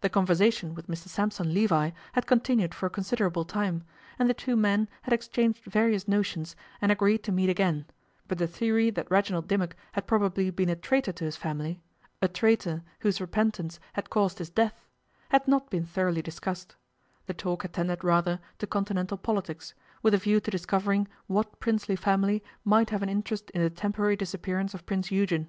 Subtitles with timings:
[0.00, 3.82] The conversation with Mr Sampson Levi had continued for a considerable time,
[4.16, 7.86] and the two men had exchanged various notions, and agreed to meet again,
[8.28, 11.82] but the theory that Reginald Dimmock had probably been a traitor to his family
[12.22, 14.86] a traitor whose repentance had caused his death
[15.30, 16.76] had not been thoroughly discussed;
[17.26, 21.96] the talk had tended rather to Continental politics, with a view to discovering what princely
[21.96, 25.44] family might have an interest in the temporary disappearance of Prince Eugen.